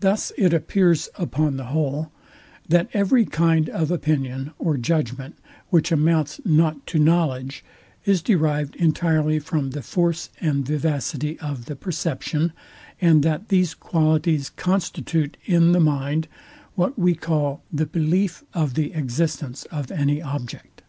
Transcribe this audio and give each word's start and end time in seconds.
Thus 0.00 0.32
it 0.38 0.54
appears 0.54 1.10
upon 1.18 1.58
the 1.58 1.66
whole, 1.66 2.10
that 2.70 2.88
every 2.94 3.26
kind 3.26 3.68
of 3.68 3.90
opinion 3.90 4.52
or 4.58 4.78
judgment, 4.78 5.36
which 5.68 5.92
amounts 5.92 6.40
not 6.42 6.86
to 6.86 6.98
knowledge, 6.98 7.62
is 8.06 8.22
derived 8.22 8.74
entirely 8.76 9.38
from 9.40 9.72
the 9.72 9.82
force 9.82 10.30
and 10.40 10.64
vivacity 10.64 11.38
of 11.38 11.66
the 11.66 11.76
perception, 11.76 12.54
and 12.98 13.22
that 13.22 13.48
these 13.50 13.74
qualities 13.74 14.48
constitute 14.48 15.36
in 15.44 15.72
the 15.72 15.78
mind, 15.80 16.26
what 16.76 16.98
we 16.98 17.14
call 17.14 17.62
the 17.70 17.84
BELIEF 17.84 18.42
Of 18.54 18.72
the 18.72 18.94
existence 18.94 19.64
of 19.64 19.90
any 19.92 20.22
object. 20.22 20.80